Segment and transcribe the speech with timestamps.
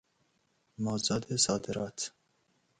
[0.77, 2.11] مازاد صادرات